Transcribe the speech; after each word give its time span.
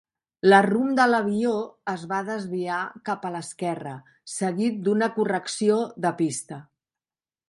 La 0.51 0.59
rumb 0.65 0.93
de 0.99 1.03
l'avió 1.09 1.51
es 1.91 2.05
va 2.13 2.21
desviar 2.29 2.79
cap 3.09 3.27
a 3.29 3.31
l'esquerra, 3.35 3.93
seguit 4.37 4.81
d'una 4.89 5.11
correcció 5.19 5.77
de 6.07 6.13
pista. 6.23 6.59